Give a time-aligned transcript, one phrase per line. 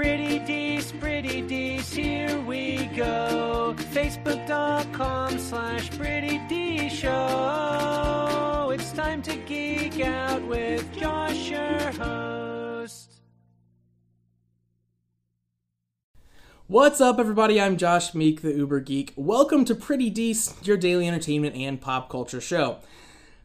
[0.00, 3.74] Pretty Dece, Pretty Dece, here we go.
[3.92, 8.70] Facebook.com slash Pretty D Show.
[8.72, 13.20] It's time to geek out with Josh, your host.
[16.66, 17.60] What's up, everybody?
[17.60, 19.12] I'm Josh Meek, the Uber Geek.
[19.16, 22.78] Welcome to Pretty Decent, your daily entertainment and pop culture show.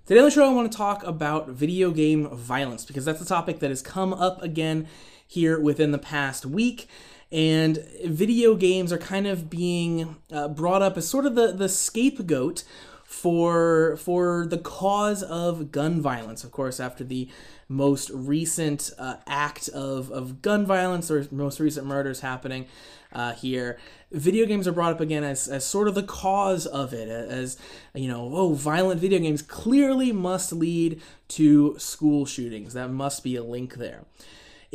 [0.05, 3.25] Today on the show, I want to talk about video game violence because that's a
[3.25, 4.87] topic that has come up again
[5.27, 6.87] here within the past week.
[7.31, 11.67] And video games are kind of being uh, brought up as sort of the, the
[11.67, 12.63] scapegoat
[13.03, 16.43] for for the cause of gun violence.
[16.43, 17.29] Of course, after the
[17.69, 22.67] most recent uh, act of, of gun violence or most recent murders happening
[23.11, 23.79] uh, here,
[24.11, 27.09] video games are brought up again as, as sort of the cause of it.
[27.09, 27.57] As,
[27.93, 32.73] you know, oh, violent video games clearly must lead to school shootings.
[32.73, 34.05] That must be a link there.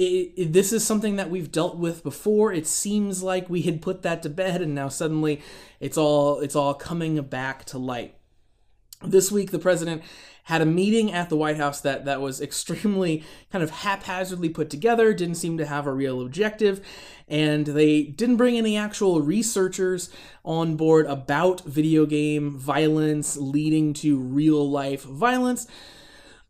[0.01, 2.55] It, it, this is something that we've dealt with before.
[2.55, 5.43] It seems like we had put that to bed, and now suddenly
[5.79, 8.15] it's all it's all coming back to light.
[9.03, 10.03] This week, the president
[10.45, 14.71] had a meeting at the White House that, that was extremely kind of haphazardly put
[14.71, 16.81] together, didn't seem to have a real objective,
[17.29, 20.09] and they didn't bring any actual researchers
[20.47, 25.67] on board about video game violence leading to real life violence.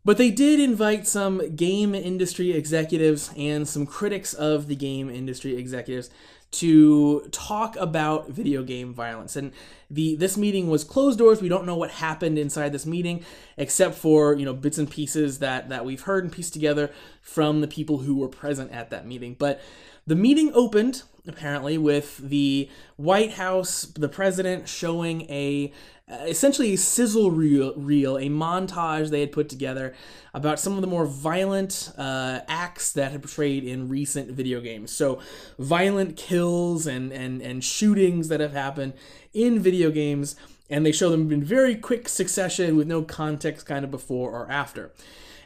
[0.03, 5.55] But they did invite some game industry executives and some critics of the game industry
[5.55, 6.09] executives
[6.51, 9.35] to talk about video game violence.
[9.35, 9.53] And
[9.89, 11.41] the this meeting was closed doors.
[11.41, 13.23] We don't know what happened inside this meeting,
[13.57, 16.91] except for you know bits and pieces that that we've heard and pieced together
[17.21, 19.35] from the people who were present at that meeting.
[19.37, 19.61] But
[20.07, 25.71] the meeting opened apparently with the White House, the president showing a
[26.11, 29.93] uh, essentially a sizzle reel, reel, a montage they had put together
[30.33, 34.91] about some of the more violent uh, acts that had portrayed in recent video games.
[34.91, 35.19] So,
[35.57, 38.93] violent kills and, and, and shootings that have happened
[39.33, 40.35] in video games,
[40.69, 44.51] and they show them in very quick succession with no context kind of before or
[44.51, 44.91] after.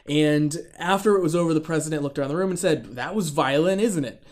[0.08, 3.28] And after it was over, the president looked around the room and said, That was
[3.28, 4.24] violent, isn't it?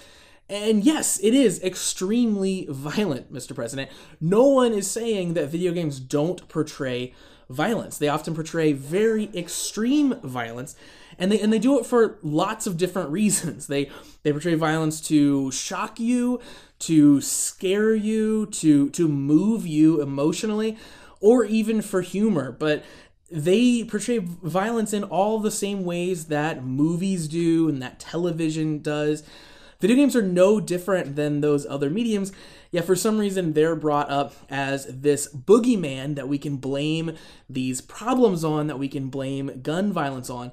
[0.49, 3.55] And yes, it is extremely violent, Mr.
[3.55, 3.91] President.
[4.21, 7.15] No one is saying that video games don't portray
[7.49, 7.99] violence.
[7.99, 10.77] They often portray very extreme violence,
[11.19, 13.66] and they and they do it for lots of different reasons.
[13.75, 13.91] They
[14.22, 16.41] they portray violence to shock you,
[16.81, 20.77] to scare you, to to move you emotionally,
[21.21, 22.53] or even for humor.
[22.53, 22.84] But
[23.31, 29.22] they portray violence in all the same ways that movies do and that television does.
[29.81, 32.33] Video games are no different than those other mediums,
[32.71, 37.17] yet for some reason they're brought up as this boogeyman that we can blame
[37.49, 40.53] these problems on, that we can blame gun violence on,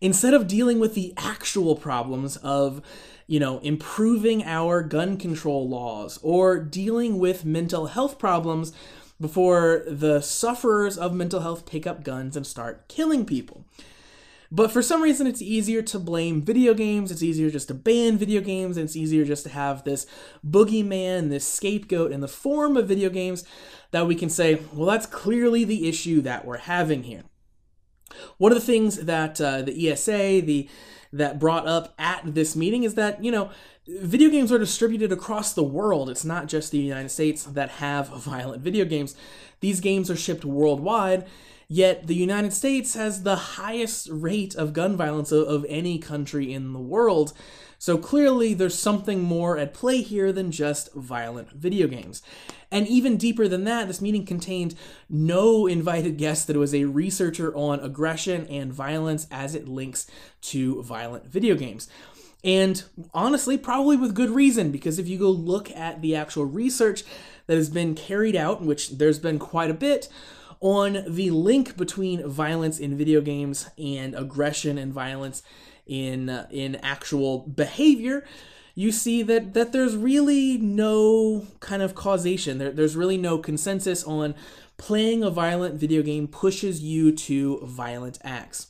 [0.00, 2.82] instead of dealing with the actual problems of
[3.30, 8.72] you know, improving our gun control laws or dealing with mental health problems
[9.20, 13.64] before the sufferers of mental health pick up guns and start killing people.
[14.52, 17.12] But for some reason, it's easier to blame video games.
[17.12, 18.76] It's easier just to ban video games.
[18.76, 20.06] And it's easier just to have this
[20.44, 23.44] boogeyman, this scapegoat in the form of video games
[23.92, 27.22] that we can say, well, that's clearly the issue that we're having here.
[28.38, 30.68] One of the things that uh, the ESA, the
[31.12, 33.50] that brought up at this meeting is that you know
[33.88, 36.08] video games are distributed across the world.
[36.08, 39.16] It's not just the United States that have violent video games.
[39.60, 41.26] These games are shipped worldwide,
[41.72, 46.52] Yet the United States has the highest rate of gun violence of, of any country
[46.52, 47.32] in the world.
[47.78, 52.22] So clearly, there's something more at play here than just violent video games.
[52.72, 54.74] And even deeper than that, this meeting contained
[55.08, 60.08] no invited guest that was a researcher on aggression and violence as it links
[60.40, 61.88] to violent video games.
[62.42, 62.82] And
[63.14, 67.04] honestly, probably with good reason, because if you go look at the actual research
[67.46, 70.08] that has been carried out, which there's been quite a bit,
[70.60, 75.42] on the link between violence in video games and aggression and violence
[75.86, 78.24] in uh, in actual behavior
[78.74, 82.58] you see that that there's really no kind of causation.
[82.58, 84.34] There, there's really no consensus on
[84.76, 88.68] playing a violent video game pushes you to violent acts.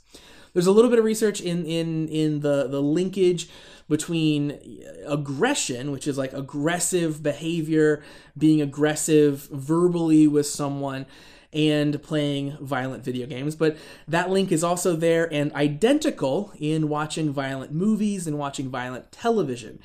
[0.53, 3.49] There's a little bit of research in in in the the linkage
[3.89, 8.03] between aggression which is like aggressive behavior
[8.39, 11.07] being aggressive verbally with someone
[11.53, 13.57] and playing violent video games.
[13.57, 13.77] But
[14.07, 19.81] that link is also there and identical in watching violent movies and watching violent television.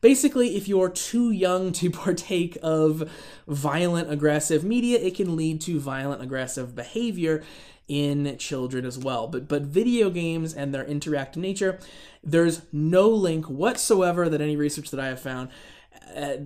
[0.00, 3.10] Basically, if you're too young to partake of
[3.46, 7.42] violent, aggressive media, it can lead to violent, aggressive behavior
[7.86, 9.28] in children as well.
[9.28, 11.78] But but video games and their interactive nature,
[12.22, 15.50] there's no link whatsoever that any research that I have found
[16.14, 16.36] uh,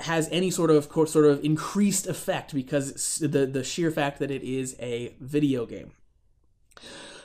[0.00, 4.42] has any sort of sort of increased effect because the the sheer fact that it
[4.42, 5.92] is a video game.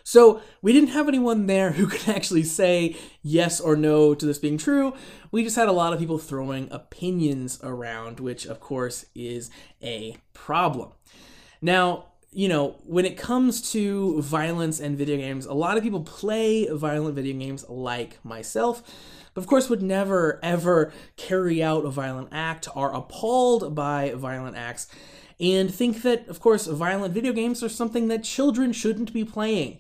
[0.04, 4.40] So we didn't have anyone there who could actually say yes or no to this
[4.40, 4.94] being true.
[5.31, 9.50] We just had a lot of people throwing opinions around, which of course is
[9.81, 10.92] a problem.
[11.62, 16.02] Now, you know, when it comes to violence and video games, a lot of people
[16.02, 18.82] play violent video games like myself,
[19.34, 24.58] but of course would never ever carry out a violent act, are appalled by violent
[24.58, 24.88] acts,
[25.40, 29.78] and think that, of course, violent video games are something that children shouldn't be playing.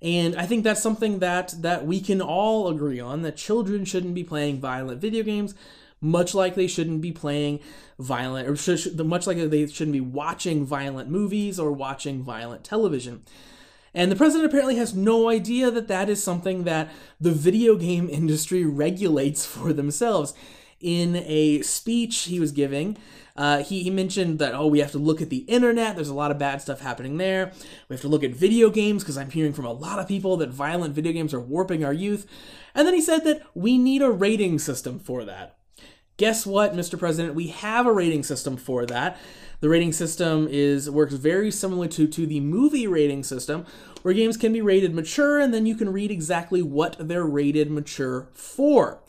[0.00, 4.14] And I think that's something that that we can all agree on that children shouldn't
[4.14, 5.54] be playing violent video games,
[6.02, 7.60] much like they shouldn't be playing
[7.98, 13.22] violent or much like they shouldn't be watching violent movies or watching violent television.
[13.94, 16.90] And the president apparently has no idea that that is something that
[17.20, 20.34] the video game industry regulates for themselves.
[20.80, 22.96] In a speech he was giving,
[23.36, 25.94] uh, he, he mentioned that, oh, we have to look at the internet.
[25.94, 27.52] There's a lot of bad stuff happening there.
[27.88, 30.36] We have to look at video games because I'm hearing from a lot of people
[30.38, 32.26] that violent video games are warping our youth.
[32.74, 35.56] And then he said that we need a rating system for that.
[36.18, 36.98] Guess what, Mr.
[36.98, 37.34] President?
[37.34, 39.18] We have a rating system for that.
[39.60, 43.64] The rating system is works very similar to, to the movie rating system,
[44.02, 47.70] where games can be rated mature, and then you can read exactly what they're rated
[47.70, 49.00] mature for.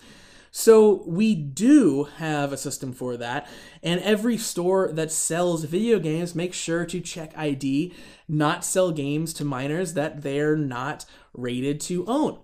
[0.55, 3.49] So we do have a system for that,
[3.81, 7.91] and every store that sells video games makes sure to check ID,
[8.27, 12.37] not sell games to minors that they're not rated to own.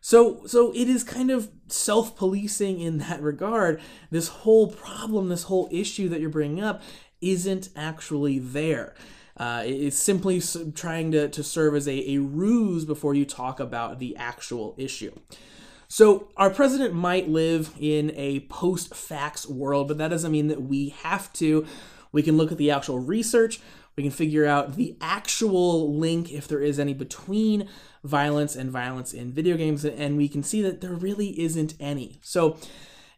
[0.00, 3.80] So so it is kind of self-policing in that regard.
[4.10, 6.82] This whole problem, this whole issue that you're bringing up
[7.20, 8.94] isn't actually there.
[9.36, 10.42] Uh, it's simply
[10.74, 15.12] trying to, to serve as a, a ruse before you talk about the actual issue.
[15.86, 20.62] So, our president might live in a post facts world, but that doesn't mean that
[20.62, 21.66] we have to.
[22.12, 23.60] We can look at the actual research,
[23.96, 27.68] we can figure out the actual link, if there is any, between
[28.04, 32.20] violence and violence in video games, and we can see that there really isn't any.
[32.22, 32.56] So,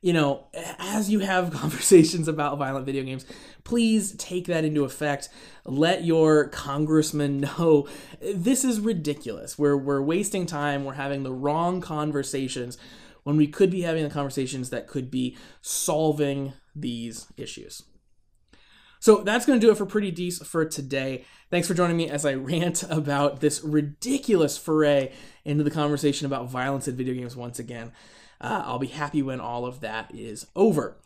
[0.01, 0.47] you know,
[0.79, 3.27] as you have conversations about violent video games,
[3.65, 5.29] please take that into effect.
[5.67, 7.87] Let your congressman know
[8.21, 9.59] this is ridiculous.
[9.59, 10.85] We're, we're wasting time.
[10.85, 12.79] We're having the wrong conversations
[13.23, 17.83] when we could be having the conversations that could be solving these issues.
[19.01, 21.25] So that's going to do it for Pretty Dece for today.
[21.51, 25.13] Thanks for joining me as I rant about this ridiculous foray
[25.45, 27.93] into the conversation about violence in video games once again.
[28.41, 30.97] Uh, I'll be happy when all of that is over.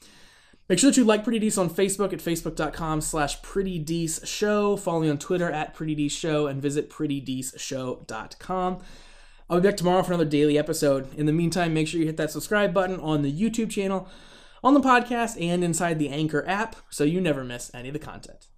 [0.68, 4.76] Make sure that you like Pretty Dece on Facebook at facebook.com slash Pretty Show.
[4.76, 8.78] Follow me on Twitter at Pretty Show and visit PrettyDeceShow.com.
[9.50, 11.12] I'll be back tomorrow for another daily episode.
[11.14, 14.08] In the meantime, make sure you hit that subscribe button on the YouTube channel,
[14.64, 17.98] on the podcast, and inside the Anchor app so you never miss any of the
[17.98, 18.48] content.